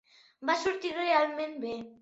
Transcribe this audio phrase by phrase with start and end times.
[0.49, 1.81] Va sortir realment bé.